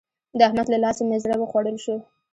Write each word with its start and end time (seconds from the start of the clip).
د 0.37 0.39
احمد 0.47 0.67
له 0.73 0.77
لاسه 0.83 1.01
مې 1.09 1.17
زړه 1.23 1.35
وخوړل 1.39 1.77
شو. 1.83 1.95